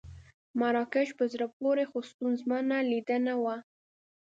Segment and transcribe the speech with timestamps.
[0.59, 3.55] مراکش په زړه پورې خو ستونزمنه لیدنه وه.